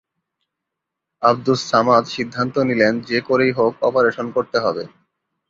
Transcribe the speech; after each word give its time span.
আবদুস 1.21 1.59
সামাদ 1.71 2.03
সিদ্ধান্ত 2.07 2.55
নিলেন, 2.59 2.93
যে 3.01 3.19
করেই 3.21 3.51
হোক 3.51 3.73
অপারেশন 3.81 4.27
করতে 4.31 4.57
হবে। 4.59 4.83